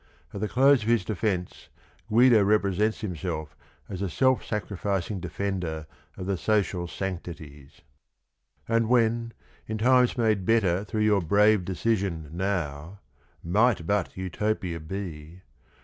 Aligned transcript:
At 0.33 0.41
the 0.41 0.47
close 0.47 0.81
of 0.81 0.89
his 0.89 1.05
defence 1.05 1.69
Guido 2.09 2.43
represents 2.43 3.01
himself 3.01 3.55
as 3.87 4.01
a 4.01 4.09
self 4.09 4.43
sacrificing 4.43 5.19
defender 5.19 5.85
of 6.17 6.25
the 6.25 6.39
social 6.39 6.87
sanctities: 6.87 7.81
"And 8.67 8.89
when, 8.89 9.31
in 9.67 9.77
times 9.77 10.17
made 10.17 10.43
better 10.43 10.83
through 10.83 11.01
your 11.03 11.21
brave 11.21 11.65
Decision 11.65 12.31
now,— 12.33 12.97
might 13.43 13.85
but 13.85 14.17
Utopia 14.17 14.79
be 14.79 15.41